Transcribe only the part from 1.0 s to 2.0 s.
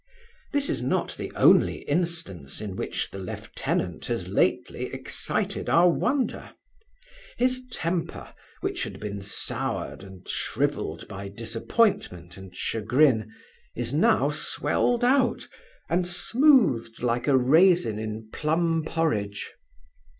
the only